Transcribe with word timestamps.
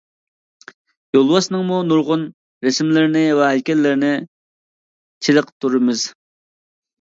يولۋاسنىڭمۇ 1.17 1.81
نۇرغۇن 1.89 2.23
رەسىملىرىنى 2.67 3.21
ۋە 3.41 3.51
ھەيكەللىرىنى 3.51 4.11
چېلىقتۇرىمىز. 5.29 6.09